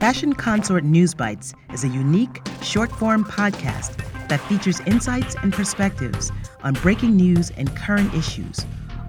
Fashion 0.00 0.32
Consort 0.32 0.84
News 0.84 1.12
Bites 1.12 1.54
is 1.72 1.82
a 1.82 1.88
unique, 1.88 2.40
short 2.62 2.92
form 2.92 3.24
podcast 3.24 3.96
that 4.28 4.40
features 4.42 4.78
insights 4.86 5.34
and 5.42 5.52
perspectives 5.52 6.30
on 6.62 6.74
breaking 6.74 7.16
news 7.16 7.50
and 7.56 7.74
current 7.74 8.14
issues, 8.14 8.64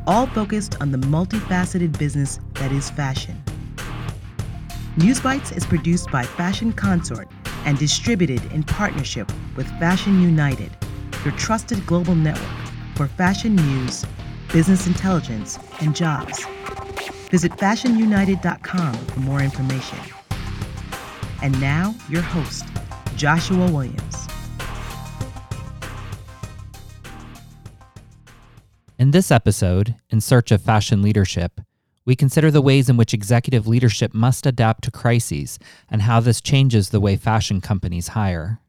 all 0.07 0.25
focused 0.25 0.81
on 0.81 0.91
the 0.91 0.97
multifaceted 0.97 1.95
business 1.99 2.39
that 2.55 2.71
is 2.71 2.89
fashion. 2.89 3.39
News 4.97 5.21
Bites 5.21 5.52
is 5.52 5.63
produced 5.63 6.09
by 6.09 6.23
Fashion 6.23 6.73
Consort 6.73 7.27
and 7.66 7.77
distributed 7.77 8.44
in 8.52 8.63
partnership 8.63 9.31
with 9.55 9.67
Fashion 9.77 10.19
United, 10.23 10.71
your 11.23 11.35
trusted 11.35 11.85
global 11.85 12.16
network 12.16 12.49
for 12.95 13.08
fashion 13.08 13.55
news, 13.55 14.05
business 14.52 14.88
intelligence, 14.88 15.59
and 15.81 15.95
jobs. 15.95 16.44
Visit 17.30 17.52
fashionunited.com 17.52 18.94
for 18.95 19.19
more 19.19 19.41
information. 19.41 20.00
And 21.41 21.59
now, 21.61 21.95
your 22.09 22.21
host, 22.21 22.65
Joshua 23.15 23.71
Williams. 23.71 24.27
In 28.97 29.11
this 29.11 29.31
episode, 29.31 29.95
In 30.09 30.19
Search 30.19 30.51
of 30.51 30.61
Fashion 30.61 31.01
Leadership, 31.01 31.61
we 32.05 32.17
consider 32.17 32.51
the 32.51 32.61
ways 32.61 32.89
in 32.89 32.97
which 32.97 33.13
executive 33.13 33.67
leadership 33.67 34.13
must 34.13 34.45
adapt 34.45 34.83
to 34.83 34.91
crises 34.91 35.59
and 35.89 36.01
how 36.01 36.19
this 36.19 36.41
changes 36.41 36.89
the 36.89 36.99
way 36.99 37.15
fashion 37.15 37.61
companies 37.61 38.09
hire. 38.09 38.59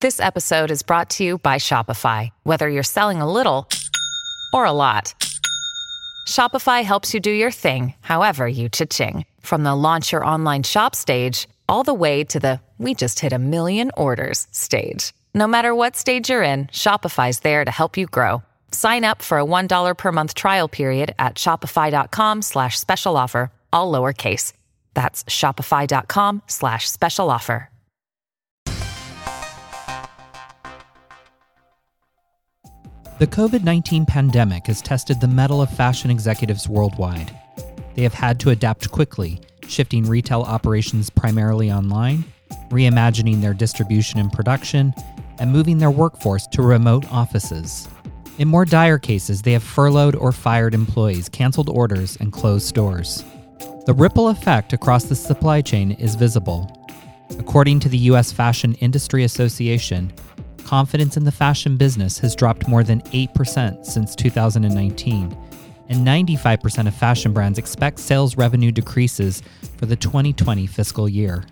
This 0.00 0.18
episode 0.18 0.72
is 0.72 0.82
brought 0.82 1.08
to 1.10 1.24
you 1.24 1.38
by 1.38 1.58
Shopify. 1.58 2.30
Whether 2.42 2.68
you're 2.68 2.82
selling 2.82 3.20
a 3.20 3.30
little 3.30 3.68
or 4.52 4.64
a 4.64 4.72
lot, 4.72 5.14
Shopify 6.26 6.82
helps 6.82 7.14
you 7.14 7.20
do 7.20 7.30
your 7.30 7.52
thing, 7.52 7.94
however 8.00 8.48
you 8.48 8.68
cha-ching. 8.68 9.24
From 9.40 9.62
the 9.62 9.76
launch 9.76 10.10
your 10.10 10.24
online 10.24 10.64
shop 10.64 10.96
stage, 10.96 11.46
all 11.72 11.82
the 11.82 11.94
way 11.94 12.22
to 12.22 12.38
the 12.38 12.60
we 12.76 12.92
just 12.92 13.20
hit 13.20 13.32
a 13.32 13.38
million 13.38 13.90
orders 13.96 14.46
stage. 14.50 15.12
No 15.34 15.46
matter 15.46 15.74
what 15.74 15.96
stage 15.96 16.28
you're 16.28 16.42
in, 16.42 16.66
Shopify's 16.66 17.40
there 17.40 17.64
to 17.64 17.70
help 17.70 17.96
you 17.96 18.06
grow. 18.06 18.42
Sign 18.72 19.04
up 19.04 19.22
for 19.22 19.38
a 19.38 19.44
$1 19.44 19.96
per 19.96 20.12
month 20.12 20.34
trial 20.34 20.68
period 20.68 21.14
at 21.18 21.36
shopify.com 21.36 22.42
slash 22.42 22.78
special 22.78 23.16
offer, 23.16 23.50
all 23.72 23.90
lowercase. 23.90 24.52
That's 24.92 25.24
shopify.com 25.24 26.42
slash 26.46 26.90
special 26.90 27.30
offer. 27.30 27.70
The 33.18 33.28
COVID 33.28 33.62
19 33.64 34.04
pandemic 34.04 34.66
has 34.66 34.82
tested 34.82 35.20
the 35.20 35.28
mettle 35.28 35.62
of 35.62 35.70
fashion 35.70 36.10
executives 36.10 36.68
worldwide. 36.68 37.30
They 37.94 38.02
have 38.02 38.14
had 38.14 38.40
to 38.40 38.50
adapt 38.50 38.90
quickly, 38.90 39.40
shifting 39.72 40.04
retail 40.04 40.42
operations 40.42 41.10
primarily 41.10 41.72
online, 41.72 42.24
reimagining 42.70 43.40
their 43.40 43.54
distribution 43.54 44.20
and 44.20 44.30
production, 44.32 44.92
and 45.38 45.50
moving 45.50 45.78
their 45.78 45.90
workforce 45.90 46.46
to 46.48 46.62
remote 46.62 47.10
offices. 47.10 47.88
In 48.38 48.48
more 48.48 48.64
dire 48.64 48.98
cases, 48.98 49.42
they 49.42 49.52
have 49.52 49.62
furloughed 49.62 50.14
or 50.14 50.32
fired 50.32 50.74
employees, 50.74 51.28
canceled 51.28 51.68
orders, 51.68 52.16
and 52.16 52.32
closed 52.32 52.66
stores. 52.66 53.24
The 53.86 53.94
ripple 53.94 54.28
effect 54.28 54.72
across 54.72 55.04
the 55.04 55.16
supply 55.16 55.60
chain 55.60 55.92
is 55.92 56.14
visible. 56.14 56.70
According 57.38 57.80
to 57.80 57.88
the 57.88 57.98
U.S. 57.98 58.30
Fashion 58.30 58.74
Industry 58.74 59.24
Association, 59.24 60.12
confidence 60.64 61.16
in 61.16 61.24
the 61.24 61.32
fashion 61.32 61.76
business 61.76 62.18
has 62.18 62.36
dropped 62.36 62.68
more 62.68 62.84
than 62.84 63.00
8% 63.02 63.84
since 63.84 64.14
2019, 64.14 65.36
and 65.88 66.06
95% 66.06 66.86
of 66.86 66.94
fashion 66.94 67.32
brands 67.32 67.58
expect 67.58 67.98
sales 67.98 68.36
revenue 68.36 68.72
decreases 68.72 69.42
for 69.76 69.86
the 69.86 69.96
2020 69.96 70.66
fiscal 70.66 71.08
year. 71.08 71.44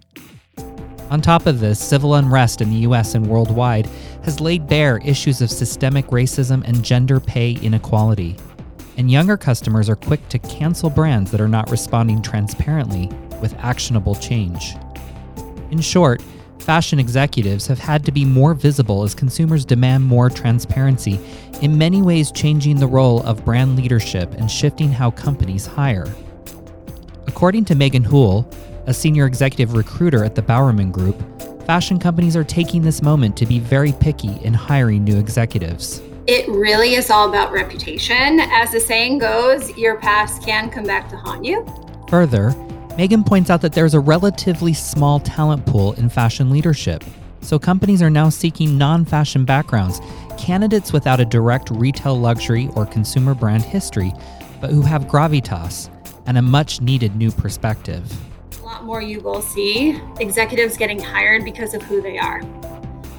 On 1.11 1.21
top 1.21 1.47
of 1.47 1.59
this, 1.59 1.81
civil 1.81 2.15
unrest 2.15 2.61
in 2.61 2.71
the 2.71 2.89
US 2.89 3.17
and 3.17 3.27
worldwide 3.27 3.89
has 4.23 4.41
laid 4.41 4.69
bare 4.69 4.99
issues 4.99 5.41
of 5.41 5.51
systemic 5.51 6.07
racism 6.07 6.63
and 6.65 6.85
gender 6.85 7.19
pay 7.19 7.53
inequality. 7.53 8.37
And 8.97 9.11
younger 9.11 9.37
customers 9.37 9.89
are 9.89 9.97
quick 9.97 10.29
to 10.29 10.39
cancel 10.39 10.89
brands 10.89 11.31
that 11.33 11.41
are 11.41 11.49
not 11.49 11.71
responding 11.71 12.23
transparently 12.23 13.09
with 13.41 13.55
actionable 13.59 14.15
change. 14.15 14.77
In 15.71 15.81
short, 15.81 16.23
fashion 16.61 16.99
executives 16.99 17.67
have 17.67 17.79
had 17.79 18.05
to 18.05 18.13
be 18.13 18.25
more 18.25 18.55
visible 18.55 19.03
as 19.03 19.15
consumers 19.15 19.65
demand 19.65 20.05
more 20.05 20.31
transparency, 20.31 21.19
in 21.63 21.77
many 21.77 22.03
ways 22.03 22.31
changing 22.31 22.79
the 22.79 22.87
role 22.87 23.23
of 23.23 23.45
brand 23.45 23.77
leadership 23.77 24.33
and 24.35 24.51
shifting 24.51 24.93
how 24.93 25.11
companies 25.11 25.67
hire. 25.67 26.13
According 27.27 27.65
to 27.67 27.75
Megan 27.75 28.05
Houle, 28.05 28.49
a 28.87 28.95
senior 28.95 29.27
executive 29.27 29.75
recruiter 29.75 30.25
at 30.25 30.35
the 30.35 30.43
Bowerman 30.43 30.91
Group, 30.91 31.17
fashion 31.67 31.99
companies 31.99 32.37
are 32.37 32.45
taking 32.45 32.83
this 32.83 33.03
moment 33.03 33.37
to 33.37 33.47
be 33.47 33.59
very 33.59 33.93
picky 33.93 34.41
in 34.43 34.55
hiring 34.55 35.05
new 35.05 35.19
executives. 35.19 36.03
It 36.27 36.49
really 36.49 36.95
is 36.95 37.11
all 37.11 37.29
about 37.29 37.53
reputation. 37.53 38.41
As 38.41 38.73
the 38.73 38.81
saying 38.81 39.19
goes, 39.19 39.77
your 39.77 39.97
past 39.97 40.43
can 40.43 40.71
come 40.71 40.85
back 40.85 41.09
to 41.11 41.17
haunt 41.17 41.45
you. 41.45 41.67
Further, 42.09 42.55
Megan 43.01 43.25
points 43.25 43.49
out 43.49 43.63
that 43.63 43.73
there's 43.73 43.95
a 43.95 43.99
relatively 43.99 44.75
small 44.75 45.21
talent 45.21 45.65
pool 45.65 45.95
in 45.95 46.11
fashion 46.11 46.51
leadership. 46.51 47.03
So 47.41 47.59
companies 47.59 48.03
are 48.03 48.11
now 48.11 48.29
seeking 48.29 48.77
non 48.77 49.07
fashion 49.07 49.47
backgrounds, 49.47 50.03
candidates 50.37 50.93
without 50.93 51.19
a 51.19 51.25
direct 51.25 51.71
retail 51.71 52.21
luxury 52.21 52.69
or 52.77 52.85
consumer 52.85 53.35
brand 53.35 53.63
history, 53.63 54.13
but 54.61 54.69
who 54.69 54.83
have 54.83 55.07
gravitas 55.07 55.89
and 56.27 56.37
a 56.37 56.43
much 56.43 56.83
needed 56.83 57.17
new 57.17 57.31
perspective 57.31 58.05
A 58.61 58.65
lot 58.67 58.85
more 58.85 59.01
you 59.01 59.21
will 59.21 59.41
see 59.41 59.99
executives 60.19 60.77
getting 60.77 61.01
hired 61.01 61.43
because 61.43 61.73
of 61.73 61.81
who 61.81 62.03
they 62.03 62.19
are, 62.19 62.43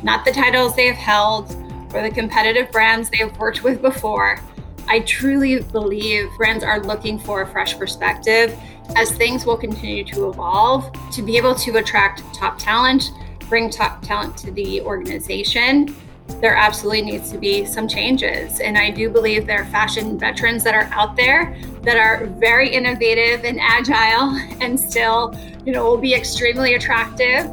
not 0.04 0.26
the 0.26 0.32
titles 0.32 0.76
they 0.76 0.86
have 0.86 0.96
held 0.96 1.56
or 1.96 2.04
the 2.04 2.12
competitive 2.12 2.72
brands 2.72 3.10
they 3.10 3.18
have 3.18 3.36
worked 3.40 3.64
with 3.64 3.82
before. 3.82 4.40
I 4.88 5.00
truly 5.00 5.64
believe 5.64 6.30
brands 6.38 6.64
are 6.64 6.80
looking 6.82 7.18
for 7.18 7.42
a 7.42 7.48
fresh 7.48 7.80
perspective 7.80 8.56
as 8.96 9.12
things 9.12 9.46
will 9.46 9.58
continue 9.58 10.04
to 10.06 10.30
evolve 10.30 10.92
to 11.12 11.22
be 11.22 11.38
able 11.38 11.56
to 11.56 11.78
attract 11.78 12.24
top 12.34 12.58
talent, 12.58 13.12
bring 13.50 13.70
top 13.70 14.02
talent 14.02 14.38
to 14.38 14.52
the 14.52 14.82
organization 14.82 15.94
there 16.40 16.56
absolutely 16.56 17.02
needs 17.02 17.32
to 17.32 17.38
be 17.38 17.66
some 17.66 17.88
changes. 17.88 18.60
And 18.60 18.78
I 18.78 18.90
do 18.90 19.10
believe 19.10 19.48
there 19.48 19.62
are 19.62 19.66
fashion 19.66 20.18
veterans 20.18 20.64
that 20.64 20.74
are 20.74 20.90
out 20.94 21.16
there 21.16 21.58
that 21.82 21.98
are 21.98 22.26
very 22.26 22.70
innovative 22.70 23.44
and 23.44 23.60
agile 23.60 24.36
and 24.62 24.80
still, 24.80 25.36
you 25.66 25.74
know, 25.74 25.84
will 25.84 25.98
be 25.98 26.14
extremely 26.14 26.76
attractive, 26.76 27.46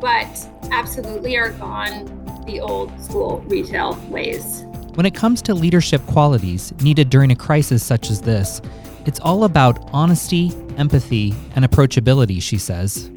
but 0.00 0.48
absolutely 0.70 1.36
are 1.36 1.50
gone 1.50 2.06
the 2.46 2.60
old 2.60 2.98
school 3.00 3.40
retail 3.46 3.94
ways. 4.08 4.64
When 4.94 5.06
it 5.06 5.14
comes 5.14 5.40
to 5.42 5.54
leadership 5.54 6.04
qualities 6.06 6.72
needed 6.82 7.08
during 7.08 7.30
a 7.30 7.36
crisis 7.36 7.84
such 7.84 8.10
as 8.10 8.20
this, 8.20 8.60
it's 9.06 9.20
all 9.20 9.44
about 9.44 9.88
honesty, 9.92 10.52
empathy, 10.76 11.34
and 11.54 11.64
approachability, 11.64 12.40
she 12.40 12.58
says. 12.58 13.10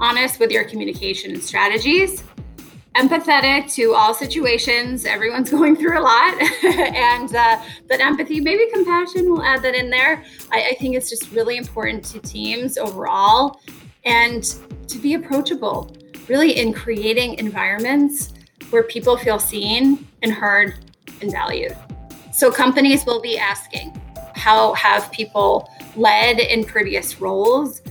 Honest 0.00 0.40
with 0.40 0.50
your 0.50 0.64
communication 0.64 1.32
and 1.32 1.42
strategies, 1.42 2.22
empathetic 2.94 3.72
to 3.74 3.92
all 3.94 4.14
situations. 4.14 5.04
Everyone's 5.04 5.50
going 5.58 5.76
through 5.76 5.98
a 5.98 6.00
lot, 6.00 6.40
and 6.64 7.34
uh, 7.34 7.62
but 7.88 8.00
empathy, 8.00 8.40
maybe 8.40 8.70
compassion. 8.72 9.30
We'll 9.30 9.42
add 9.42 9.62
that 9.62 9.74
in 9.74 9.90
there. 9.90 10.24
I, 10.50 10.70
I 10.70 10.76
think 10.78 10.96
it's 10.96 11.10
just 11.10 11.30
really 11.32 11.56
important 11.56 12.04
to 12.06 12.20
teams 12.20 12.78
overall, 12.78 13.60
and 14.04 14.42
to 14.88 14.98
be 14.98 15.14
approachable. 15.14 15.94
Really, 16.28 16.58
in 16.58 16.72
creating 16.72 17.34
environments 17.34 18.32
where 18.70 18.82
people 18.82 19.16
feel 19.16 19.38
seen 19.38 20.06
and 20.22 20.32
heard 20.32 20.74
and 21.20 21.30
valued. 21.30 21.76
So 22.32 22.50
companies 22.50 23.06
will 23.06 23.20
be 23.20 23.38
asking, 23.38 23.98
how 24.46 24.74
have 24.74 25.10
people 25.10 25.68
led 25.96 26.38
in 26.38 26.64
previous 26.64 27.20
roles? 27.20 27.82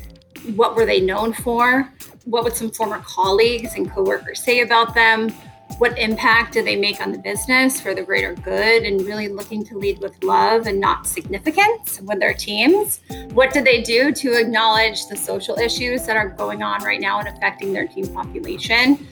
What 0.56 0.76
were 0.76 0.86
they 0.86 1.02
known 1.02 1.34
for? 1.34 1.92
what 2.26 2.44
would 2.44 2.56
some 2.56 2.72
former 2.72 3.00
colleagues 3.02 3.76
and 3.76 3.90
coworkers 3.90 4.44
say 4.44 4.62
about 4.62 4.94
them? 4.94 5.30
What 5.78 5.98
impact 5.98 6.54
do 6.54 6.64
they 6.64 6.76
make 6.76 7.02
on 7.02 7.12
the 7.12 7.18
business 7.18 7.80
for 7.80 7.96
the 7.96 8.04
greater 8.04 8.34
good 8.36 8.84
and 8.84 9.02
really 9.02 9.28
looking 9.28 9.64
to 9.66 9.78
lead 9.78 10.00
with 10.00 10.24
love 10.24 10.68
and 10.68 10.80
not 10.80 11.08
significance 11.08 12.00
with 12.02 12.20
their 12.20 12.34
teams? 12.34 13.02
What 13.32 13.54
do 13.54 13.62
they 13.64 13.82
do 13.82 14.12
to 14.12 14.40
acknowledge 14.40 15.08
the 15.08 15.16
social 15.16 15.58
issues 15.58 16.06
that 16.06 16.18
are 16.18 16.30
going 16.30 16.64
on 16.64 16.84
right 16.84 17.02
now 17.02 17.20
and 17.20 17.28
affecting 17.28 17.74
their 17.74 17.88
team 17.88 18.08
population? 18.08 19.08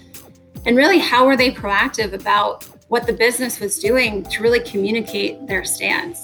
And 0.65 0.77
really, 0.77 0.99
how 0.99 1.27
are 1.27 1.35
they 1.35 1.51
proactive 1.51 2.13
about 2.13 2.65
what 2.87 3.05
the 3.07 3.13
business 3.13 3.59
was 3.59 3.79
doing 3.79 4.23
to 4.23 4.41
really 4.41 4.61
communicate 4.61 5.45
their 5.47 5.65
stance? 5.65 6.21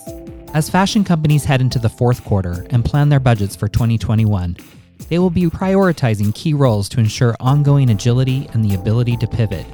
As 0.51 0.67
fashion 0.67 1.03
companies 1.03 1.45
head 1.45 1.61
into 1.61 1.77
the 1.77 1.89
fourth 1.89 2.25
quarter 2.25 2.65
and 2.71 2.83
plan 2.83 3.09
their 3.09 3.19
budgets 3.19 3.55
for 3.55 3.67
2021, 3.67 4.57
they 5.07 5.19
will 5.19 5.29
be 5.29 5.43
prioritizing 5.43 6.33
key 6.33 6.55
roles 6.55 6.89
to 6.89 6.99
ensure 6.99 7.35
ongoing 7.39 7.91
agility 7.91 8.49
and 8.53 8.65
the 8.65 8.73
ability 8.73 9.15
to 9.17 9.27
pivot. 9.27 9.67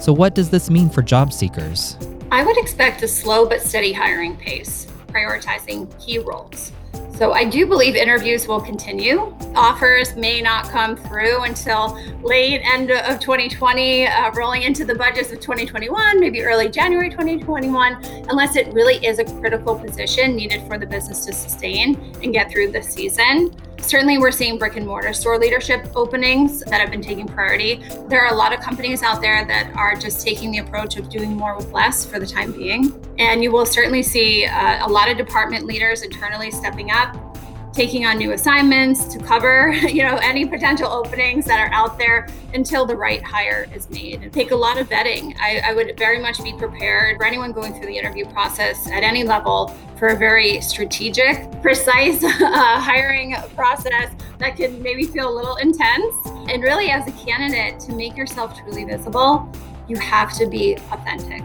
So, 0.00 0.12
what 0.12 0.34
does 0.34 0.50
this 0.50 0.68
mean 0.68 0.90
for 0.90 1.00
job 1.00 1.32
seekers? 1.32 1.96
I 2.32 2.42
would 2.42 2.58
expect 2.58 3.04
a 3.04 3.08
slow 3.08 3.48
but 3.48 3.62
steady 3.62 3.92
hiring 3.92 4.36
pace, 4.36 4.88
prioritizing 5.06 5.88
key 6.04 6.18
roles. 6.18 6.72
So 7.20 7.34
I 7.34 7.44
do 7.44 7.66
believe 7.66 7.96
interviews 7.96 8.48
will 8.48 8.62
continue. 8.62 9.36
Offers 9.54 10.16
may 10.16 10.40
not 10.40 10.70
come 10.70 10.96
through 10.96 11.42
until 11.42 12.00
late 12.22 12.62
end 12.64 12.90
of 12.90 13.20
2020, 13.20 14.06
uh, 14.06 14.32
rolling 14.32 14.62
into 14.62 14.86
the 14.86 14.94
budgets 14.94 15.30
of 15.30 15.38
2021, 15.38 16.18
maybe 16.18 16.42
early 16.42 16.70
January 16.70 17.10
2021, 17.10 18.02
unless 18.30 18.56
it 18.56 18.72
really 18.72 19.04
is 19.04 19.18
a 19.18 19.24
critical 19.38 19.78
position 19.78 20.34
needed 20.34 20.66
for 20.66 20.78
the 20.78 20.86
business 20.86 21.26
to 21.26 21.34
sustain 21.34 21.94
and 22.22 22.32
get 22.32 22.50
through 22.50 22.72
the 22.72 22.82
season. 22.82 23.54
Certainly, 23.82 24.18
we're 24.18 24.30
seeing 24.30 24.58
brick 24.58 24.76
and 24.76 24.86
mortar 24.86 25.12
store 25.12 25.38
leadership 25.38 25.88
openings 25.96 26.60
that 26.60 26.80
have 26.80 26.90
been 26.90 27.02
taking 27.02 27.26
priority. 27.26 27.82
There 28.08 28.20
are 28.24 28.32
a 28.32 28.36
lot 28.36 28.52
of 28.52 28.60
companies 28.60 29.02
out 29.02 29.20
there 29.20 29.44
that 29.44 29.74
are 29.74 29.94
just 29.96 30.24
taking 30.24 30.50
the 30.50 30.58
approach 30.58 30.96
of 30.96 31.08
doing 31.08 31.36
more 31.36 31.56
with 31.56 31.72
less 31.72 32.06
for 32.06 32.18
the 32.20 32.26
time 32.26 32.52
being. 32.52 32.94
And 33.18 33.42
you 33.42 33.50
will 33.50 33.66
certainly 33.66 34.02
see 34.02 34.46
uh, 34.46 34.86
a 34.86 34.88
lot 34.88 35.10
of 35.10 35.16
department 35.16 35.66
leaders 35.66 36.02
internally 36.02 36.50
stepping 36.50 36.90
up 36.90 37.29
taking 37.72 38.04
on 38.04 38.18
new 38.18 38.32
assignments 38.32 39.04
to 39.04 39.18
cover 39.18 39.68
you 39.88 40.02
know 40.02 40.16
any 40.22 40.44
potential 40.46 40.88
openings 40.88 41.44
that 41.44 41.60
are 41.60 41.72
out 41.72 41.98
there 41.98 42.28
until 42.54 42.84
the 42.84 42.96
right 42.96 43.22
hire 43.22 43.68
is 43.74 43.88
made. 43.90 44.32
Take 44.32 44.50
a 44.50 44.56
lot 44.56 44.78
of 44.78 44.88
vetting. 44.88 45.36
I, 45.38 45.60
I, 45.64 45.74
would 45.74 45.96
very 45.96 46.18
much 46.18 46.42
be 46.42 46.52
prepared 46.52 47.16
for 47.16 47.24
anyone 47.24 47.52
going 47.52 47.74
through 47.74 47.86
the 47.86 47.96
interview 47.96 48.26
process 48.26 48.90
at 48.90 49.04
any 49.04 49.22
level 49.22 49.68
for 49.96 50.08
a 50.08 50.16
very 50.16 50.60
strategic 50.60 51.48
precise 51.62 52.24
uh, 52.24 52.80
hiring 52.80 53.36
process 53.54 54.12
that 54.38 54.56
can 54.56 54.82
maybe 54.82 55.04
feel 55.04 55.28
a 55.28 55.34
little 55.34 55.56
intense. 55.56 56.14
And 56.48 56.62
really 56.62 56.90
as 56.90 57.06
a 57.06 57.12
candidate 57.12 57.78
to 57.80 57.92
make 57.92 58.16
yourself 58.16 58.58
truly 58.58 58.84
visible 58.84 59.50
you 59.88 59.96
have 59.96 60.32
to 60.38 60.46
be 60.46 60.76
authentic. 60.92 61.42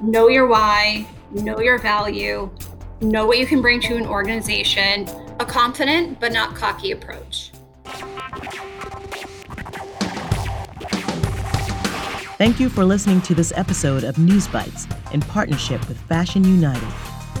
Know 0.00 0.28
your 0.28 0.46
why 0.46 1.06
know 1.30 1.60
your 1.60 1.78
value 1.78 2.50
know 3.02 3.26
what 3.26 3.38
you 3.38 3.46
can 3.46 3.60
bring 3.60 3.80
to 3.80 3.96
an 3.96 4.06
organization, 4.06 5.06
a 5.42 5.44
confident 5.44 6.18
but 6.20 6.32
not 6.32 6.54
cocky 6.54 6.92
approach. 6.92 7.50
Thank 12.38 12.60
you 12.60 12.68
for 12.68 12.84
listening 12.84 13.20
to 13.22 13.34
this 13.34 13.52
episode 13.56 14.04
of 14.04 14.18
News 14.18 14.46
Bites 14.46 14.86
in 15.12 15.20
partnership 15.20 15.88
with 15.88 16.00
Fashion 16.02 16.44
United, 16.44 16.88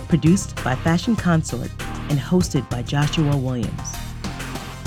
produced 0.08 0.56
by 0.64 0.74
Fashion 0.74 1.14
Consort 1.14 1.70
and 2.10 2.18
hosted 2.18 2.68
by 2.68 2.82
Joshua 2.82 3.36
Williams. 3.36 3.96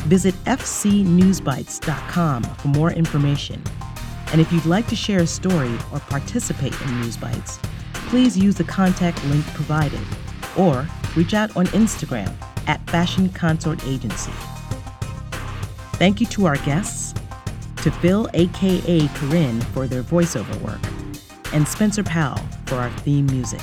Visit 0.07 0.33
fcnewsbites.com 0.43 2.43
for 2.43 2.67
more 2.67 2.91
information. 2.91 3.63
And 4.33 4.41
if 4.41 4.51
you'd 4.51 4.65
like 4.65 4.87
to 4.87 4.95
share 4.95 5.21
a 5.21 5.27
story 5.27 5.73
or 5.93 5.99
participate 5.99 6.73
in 6.81 6.99
News 6.99 7.15
Bites, 7.15 7.59
please 7.93 8.37
use 8.37 8.55
the 8.55 8.65
contact 8.65 9.23
link 9.25 9.45
provided 9.53 10.01
or 10.57 10.85
reach 11.15 11.33
out 11.33 11.55
on 11.55 11.67
Instagram 11.67 12.35
at 12.67 12.87
Fashion 12.89 13.29
Consort 13.29 13.85
Agency. 13.85 14.31
Thank 15.93 16.19
you 16.19 16.27
to 16.27 16.45
our 16.45 16.57
guests, 16.57 17.13
to 17.77 17.91
Phil, 17.91 18.29
aka 18.33 19.07
Corinne, 19.15 19.61
for 19.61 19.87
their 19.87 20.03
voiceover 20.03 20.59
work, 20.61 20.81
and 21.53 21.67
Spencer 21.67 22.03
Powell 22.03 22.41
for 22.65 22.75
our 22.75 22.89
theme 22.99 23.27
music. 23.27 23.61